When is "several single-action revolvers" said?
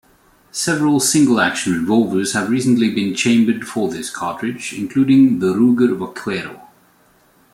0.49-2.33